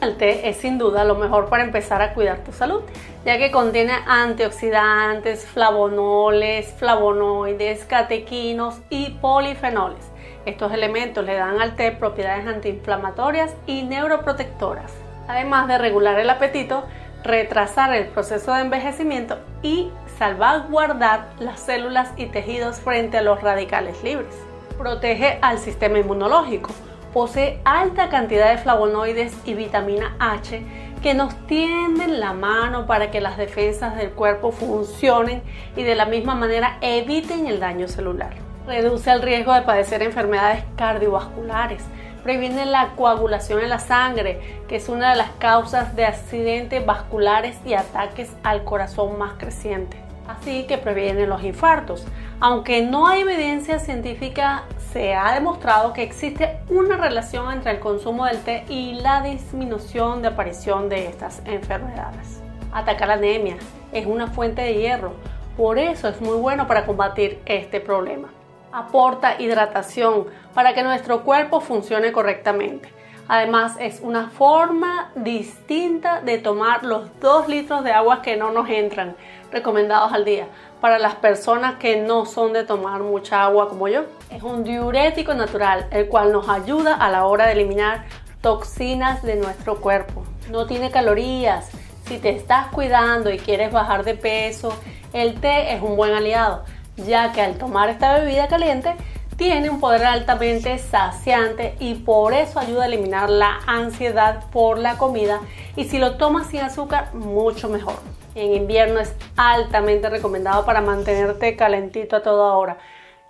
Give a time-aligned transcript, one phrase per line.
[0.00, 2.82] El té es sin duda lo mejor para empezar a cuidar tu salud,
[3.24, 10.08] ya que contiene antioxidantes, flavonoles, flavonoides, catequinos y polifenoles.
[10.46, 14.92] Estos elementos le dan al té propiedades antiinflamatorias y neuroprotectoras,
[15.26, 16.84] además de regular el apetito,
[17.24, 24.00] retrasar el proceso de envejecimiento y salvaguardar las células y tejidos frente a los radicales
[24.04, 24.34] libres.
[24.78, 26.70] Protege al sistema inmunológico
[27.18, 30.62] posee alta cantidad de flavonoides y vitamina H
[31.02, 35.42] que nos tienden la mano para que las defensas del cuerpo funcionen
[35.74, 38.34] y de la misma manera eviten el daño celular.
[38.68, 41.82] Reduce el riesgo de padecer enfermedades cardiovasculares,
[42.22, 47.58] previene la coagulación en la sangre, que es una de las causas de accidentes vasculares
[47.66, 50.07] y ataques al corazón más creciente.
[50.28, 52.04] Así que previene los infartos.
[52.38, 58.26] Aunque no hay evidencia científica se ha demostrado que existe una relación entre el consumo
[58.26, 62.40] del té y la disminución de aparición de estas enfermedades.
[62.72, 63.56] Atacar la anemia
[63.92, 65.14] es una fuente de hierro,
[65.56, 68.28] por eso es muy bueno para combatir este problema.
[68.70, 72.97] Aporta hidratación para que nuestro cuerpo funcione correctamente.
[73.28, 78.70] Además es una forma distinta de tomar los 2 litros de agua que no nos
[78.70, 79.16] entran
[79.52, 80.46] recomendados al día
[80.80, 84.04] para las personas que no son de tomar mucha agua como yo.
[84.30, 88.06] Es un diurético natural, el cual nos ayuda a la hora de eliminar
[88.40, 90.24] toxinas de nuestro cuerpo.
[90.50, 91.70] No tiene calorías.
[92.06, 94.72] Si te estás cuidando y quieres bajar de peso,
[95.12, 96.64] el té es un buen aliado,
[96.96, 98.94] ya que al tomar esta bebida caliente
[99.38, 104.98] tiene un poder altamente saciante y por eso ayuda a eliminar la ansiedad por la
[104.98, 105.40] comida
[105.76, 107.94] y si lo tomas sin azúcar, mucho mejor.
[108.34, 112.78] En invierno es altamente recomendado para mantenerte calentito a toda hora,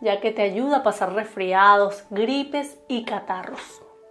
[0.00, 3.60] ya que te ayuda a pasar resfriados, gripes y catarros.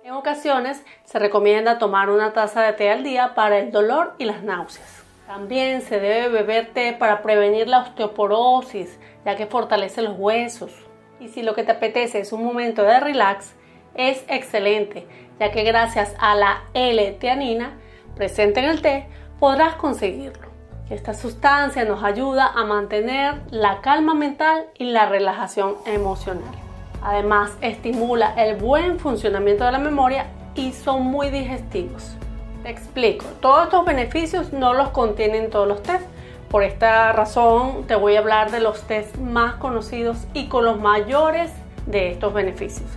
[0.03, 4.25] En ocasiones se recomienda tomar una taza de té al día para el dolor y
[4.25, 5.03] las náuseas.
[5.25, 10.86] También se debe beber té para prevenir la osteoporosis, ya que fortalece los huesos.
[11.19, 13.53] Y si lo que te apetece es un momento de relax,
[13.95, 15.07] es excelente,
[15.39, 17.73] ya que gracias a la L-teanina
[18.15, 19.07] presente en el té
[19.39, 20.47] podrás conseguirlo.
[20.89, 26.53] Esta sustancia nos ayuda a mantener la calma mental y la relajación emocional.
[27.01, 32.15] Además, estimula el buen funcionamiento de la memoria y son muy digestivos.
[32.63, 36.05] Te explico, todos estos beneficios no los contienen todos los test.
[36.49, 40.79] Por esta razón te voy a hablar de los test más conocidos y con los
[40.79, 41.51] mayores
[41.85, 42.89] de estos beneficios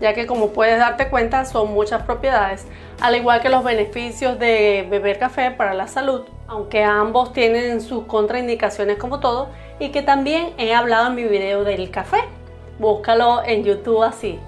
[0.00, 2.66] ya que como puedes darte cuenta son muchas propiedades,
[3.00, 8.04] al igual que los beneficios de beber café para la salud, aunque ambos tienen sus
[8.04, 12.18] contraindicaciones como todo, y que también he hablado en mi video del café.
[12.78, 14.38] Búscalo en YouTube así,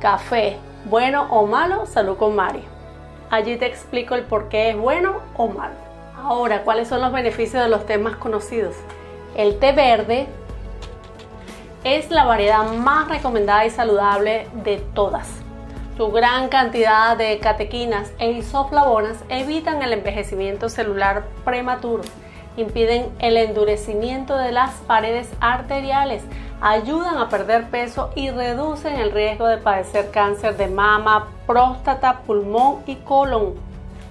[0.00, 0.56] café,
[0.86, 2.64] bueno o malo, salud con Mari.
[3.30, 5.91] Allí te explico el por qué es bueno o malo.
[6.24, 8.76] Ahora, ¿cuáles son los beneficios de los té más conocidos?
[9.34, 10.28] El té verde
[11.82, 15.28] es la variedad más recomendada y saludable de todas.
[15.96, 22.04] Su gran cantidad de catequinas e isoflavonas evitan el envejecimiento celular prematuro,
[22.56, 26.22] impiden el endurecimiento de las paredes arteriales,
[26.60, 32.84] ayudan a perder peso y reducen el riesgo de padecer cáncer de mama, próstata, pulmón
[32.86, 33.54] y colon.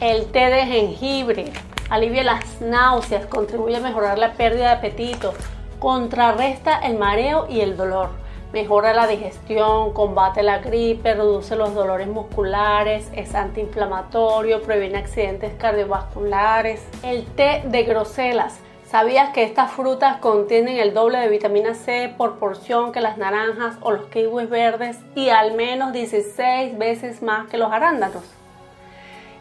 [0.01, 1.53] El té de jengibre
[1.91, 5.33] alivia las náuseas, contribuye a mejorar la pérdida de apetito,
[5.77, 8.09] contrarresta el mareo y el dolor,
[8.53, 16.81] mejora la digestión, combate la gripe, reduce los dolores musculares, es antiinflamatorio, previene accidentes cardiovasculares.
[17.03, 18.59] El té de groselas.
[18.85, 23.75] ¿Sabías que estas frutas contienen el doble de vitamina C por porción que las naranjas
[23.81, 28.40] o los kiwis verdes y al menos 16 veces más que los arándanos?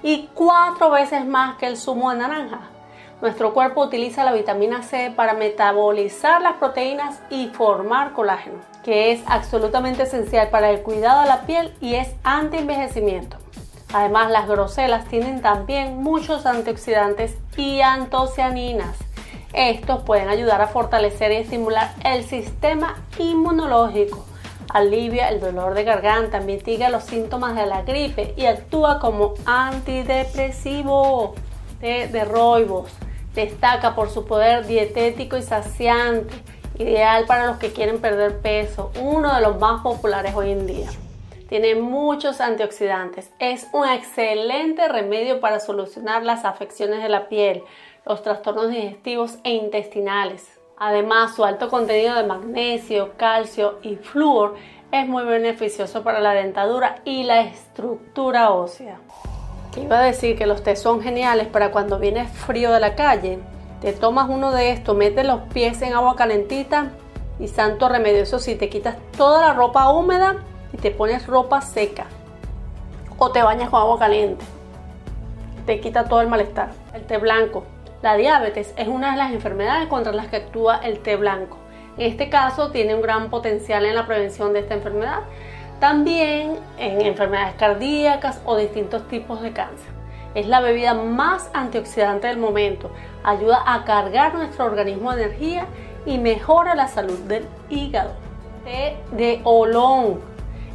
[0.02, 2.60] Y 4 veces más que el zumo de naranja.
[3.20, 9.22] Nuestro cuerpo utiliza la vitamina C para metabolizar las proteínas y formar colágeno, que es
[9.26, 13.36] absolutamente esencial para el cuidado de la piel y es anti-envejecimiento.
[13.92, 18.96] Además, las groselas tienen también muchos antioxidantes y antocianinas.
[19.52, 24.24] Estos pueden ayudar a fortalecer y estimular el sistema inmunológico,
[24.72, 31.34] alivia el dolor de garganta, mitiga los síntomas de la gripe y actúa como antidepresivo.
[31.80, 32.84] de, de
[33.34, 36.34] Destaca por su poder dietético y saciante,
[36.78, 40.90] ideal para los que quieren perder peso, uno de los más populares hoy en día.
[41.48, 47.62] Tiene muchos antioxidantes, es un excelente remedio para solucionar las afecciones de la piel,
[48.06, 50.59] los trastornos digestivos e intestinales.
[50.82, 54.54] Además, su alto contenido de magnesio, calcio y flúor
[54.90, 58.96] es muy beneficioso para la dentadura y la estructura ósea.
[59.76, 63.38] iba a decir que los té son geniales para cuando vienes frío de la calle.
[63.82, 66.92] Te tomas uno de estos, metes los pies en agua calentita
[67.38, 68.22] y santo remedio.
[68.22, 70.36] Eso sí, te quitas toda la ropa húmeda
[70.72, 72.06] y te pones ropa seca.
[73.18, 74.46] O te bañas con agua caliente.
[75.66, 76.70] Te quita todo el malestar.
[76.94, 77.64] El té blanco.
[78.02, 81.58] La diabetes es una de las enfermedades contra las que actúa el té blanco.
[81.98, 85.20] En este caso tiene un gran potencial en la prevención de esta enfermedad
[85.80, 89.88] también en enfermedades cardíacas o distintos tipos de cáncer.
[90.34, 92.90] Es la bebida más antioxidante del momento.
[93.24, 95.66] Ayuda a cargar nuestro organismo de energía
[96.06, 98.12] y mejora la salud del hígado.
[98.64, 100.20] Té de olón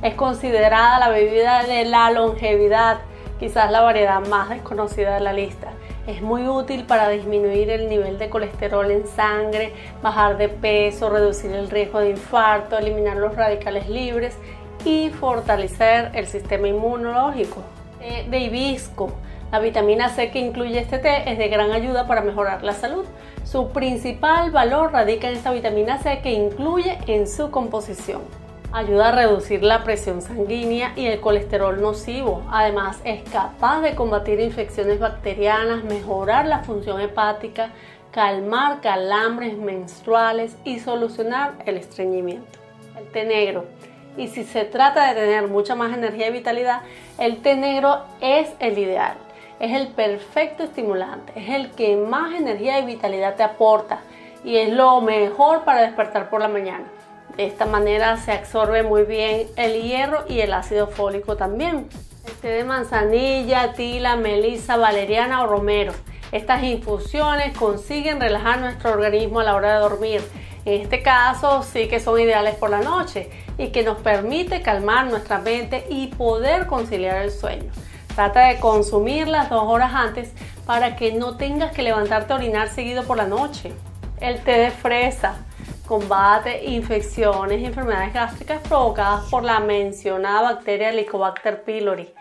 [0.02, 2.98] es considerada la bebida de la longevidad,
[3.40, 5.72] quizás la variedad más desconocida de la lista.
[6.08, 9.74] Es muy útil para disminuir el nivel de colesterol en sangre,
[10.04, 14.38] bajar de peso, reducir el riesgo de infarto, eliminar los radicales libres
[14.84, 17.64] y fortalecer el sistema inmunológico.
[18.02, 19.12] Eh, de hibisco.
[19.52, 23.06] La vitamina C que incluye este té es de gran ayuda para mejorar la salud.
[23.44, 28.22] Su principal valor radica en esta vitamina C que incluye en su composición.
[28.76, 32.44] Ayuda a reducir la presión sanguínea y el colesterol nocivo.
[32.52, 37.70] Además, es capaz de combatir infecciones bacterianas, mejorar la función hepática,
[38.12, 42.60] calmar calambres menstruales y solucionar el estreñimiento.
[43.00, 43.64] El té negro
[44.18, 46.82] y si se trata de tener mucha más energía y vitalidad,
[47.18, 49.16] el té negro es el ideal.
[49.62, 54.02] Es el perfecto estimulante, es el que más energía y vitalidad te aporta
[54.44, 56.84] y es lo mejor para despertar por la mañana.
[57.38, 61.90] De esta manera se absorbe muy bien el hierro y el ácido fólico también.
[62.26, 65.94] El té de manzanilla, tila, melisa, valeriana o romero.
[66.32, 70.22] Estas infusiones consiguen relajar nuestro organismo a la hora de dormir
[70.66, 73.30] en este caso sí que son ideales por la noche
[73.60, 77.72] y que nos permite calmar nuestra mente y poder conciliar el sueño.
[78.16, 80.32] Trata de consumirlas dos horas antes
[80.66, 83.74] para que no tengas que levantarte a orinar seguido por la noche.
[84.20, 85.36] El té de fresa
[85.86, 92.14] combate infecciones y enfermedades gástricas provocadas por la mencionada bacteria Helicobacter pylori.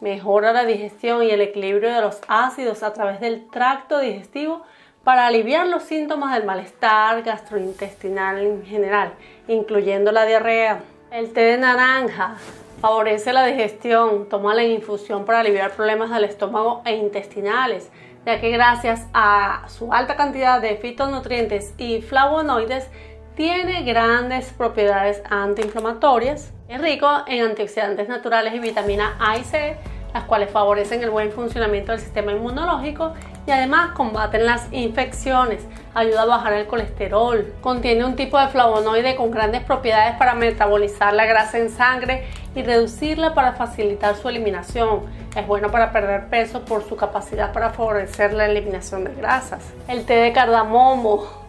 [0.00, 4.62] Mejora la digestión y el equilibrio de los ácidos a través del tracto digestivo
[5.04, 9.12] para aliviar los síntomas del malestar gastrointestinal en general,
[9.46, 10.80] incluyendo la diarrea.
[11.12, 12.36] El té de naranja
[12.80, 17.90] favorece la digestión, toma la infusión para aliviar problemas del estómago e intestinales,
[18.26, 22.88] ya que gracias a su alta cantidad de fitonutrientes y flavonoides
[23.34, 26.52] tiene grandes propiedades antiinflamatorias.
[26.68, 29.76] Es rico en antioxidantes naturales y vitamina A y C,
[30.12, 33.14] las cuales favorecen el buen funcionamiento del sistema inmunológico
[33.46, 39.16] y además combaten las infecciones, ayuda a bajar el colesterol, contiene un tipo de flavonoide
[39.16, 45.06] con grandes propiedades para metabolizar la grasa en sangre y reducirla para facilitar su eliminación.
[45.34, 49.64] Es bueno para perder peso por su capacidad para favorecer la eliminación de grasas.
[49.88, 51.41] El té de cardamomo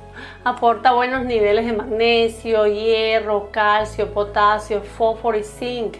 [0.44, 5.98] aporta buenos niveles de magnesio, hierro, calcio, potasio, fósforo y zinc.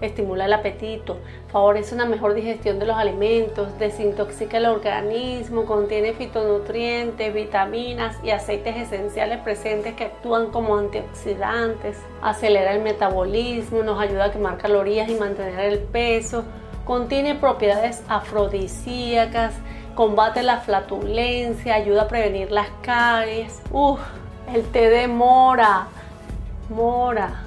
[0.00, 1.16] Estimula el apetito,
[1.50, 8.76] favorece una mejor digestión de los alimentos, desintoxica el organismo, contiene fitonutrientes, vitaminas y aceites
[8.76, 15.14] esenciales presentes que actúan como antioxidantes, acelera el metabolismo, nos ayuda a quemar calorías y
[15.14, 16.44] mantener el peso,
[16.84, 19.54] contiene propiedades afrodisíacas,
[19.96, 23.60] combate la flatulencia, ayuda a prevenir las caries.
[23.72, 23.98] Uf,
[24.54, 25.88] el té de mora,
[26.68, 27.42] mora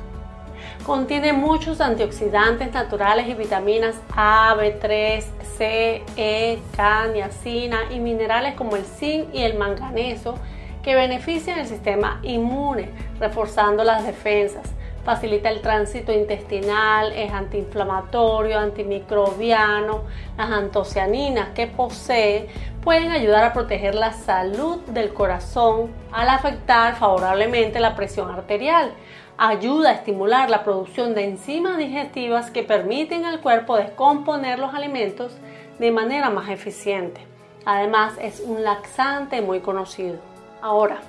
[0.86, 5.24] Contiene muchos antioxidantes naturales y vitaminas A, B3,
[5.58, 10.36] C, E, K, niacina y minerales como el zinc y el manganeso
[10.82, 14.72] que benefician el sistema inmune, reforzando las defensas.
[15.10, 20.04] Facilita el tránsito intestinal, es antiinflamatorio, antimicrobiano.
[20.38, 22.48] Las antocianinas que posee
[22.84, 28.92] pueden ayudar a proteger la salud del corazón al afectar favorablemente la presión arterial
[29.40, 35.36] ayuda a estimular la producción de enzimas digestivas que permiten al cuerpo descomponer los alimentos
[35.80, 37.20] de manera más eficiente.
[37.66, 40.18] Además es un laxante muy conocido.
[40.62, 41.00] Ahora,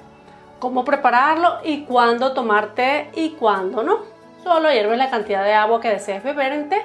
[0.60, 4.00] ¿cómo prepararlo y cuándo tomar té y cuándo no?
[4.44, 6.82] Solo hierves la cantidad de agua que desees beber en té.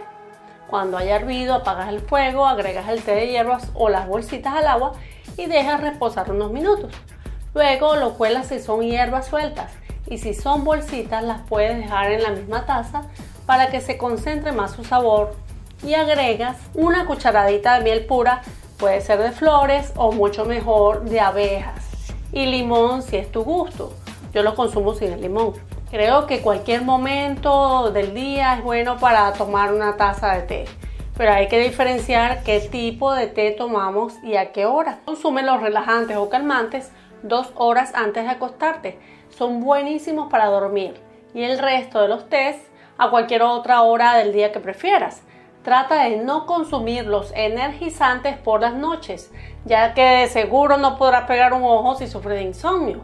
[0.67, 4.67] Cuando haya hervido, apagas el fuego, agregas el té de hierbas o las bolsitas al
[4.67, 4.93] agua
[5.37, 6.91] y dejas reposar unos minutos.
[7.53, 9.71] Luego lo cuelas si son hierbas sueltas
[10.07, 13.03] y si son bolsitas las puedes dejar en la misma taza
[13.45, 15.35] para que se concentre más su sabor
[15.83, 18.41] y agregas una cucharadita de miel pura,
[18.77, 21.84] puede ser de flores o mucho mejor de abejas
[22.35, 23.93] y limón si es tu gusto.
[24.33, 25.53] Yo lo consumo sin el limón.
[25.89, 30.65] Creo que cualquier momento del día es bueno para tomar una taza de té.
[31.17, 34.99] pero hay que diferenciar qué tipo de té tomamos y a qué hora.
[35.05, 36.91] Consume los relajantes o calmantes
[37.23, 38.99] dos horas antes de acostarte.
[39.29, 40.95] Son buenísimos para dormir.
[41.33, 42.57] Y el resto de los tés
[42.97, 45.21] a cualquier otra hora del día que prefieras.
[45.63, 49.31] Trata de no consumir los energizantes por las noches,
[49.65, 53.01] ya que de seguro no podrás pegar un ojo si sufres de insomnio.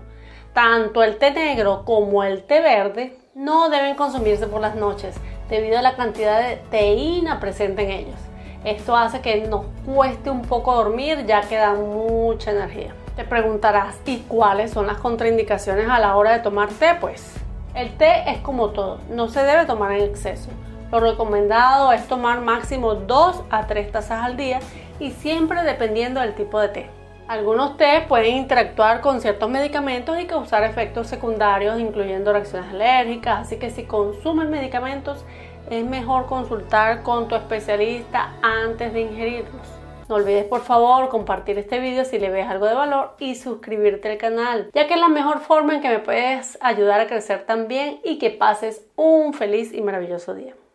[0.53, 5.15] Tanto el té negro como el té verde no deben consumirse por las noches
[5.49, 8.19] debido a la cantidad de teína presente en ellos.
[8.63, 12.93] Esto hace que nos cueste un poco dormir ya que da mucha energía.
[13.15, 16.95] Te preguntarás, ¿y cuáles son las contraindicaciones a la hora de tomar té?
[16.99, 17.33] Pues
[17.73, 20.49] el té es como todo, no se debe tomar en exceso.
[20.91, 24.59] Lo recomendado es tomar máximo 2 a 3 tazas al día
[25.01, 26.89] y siempre dependiendo del tipo de té.
[27.27, 33.57] Algunos té pueden interactuar con ciertos medicamentos y causar efectos secundarios, incluyendo reacciones alérgicas, así
[33.57, 35.25] que si consumes medicamentos
[35.71, 39.67] es mejor consultar con tu especialista antes de ingerirlos.
[40.07, 44.11] No olvides por favor compartir este video si le ves algo de valor y suscribirte
[44.11, 47.45] al canal, ya que es la mejor forma en que me puedes ayudar a crecer
[47.45, 50.53] también y que pases un feliz y maravilloso día.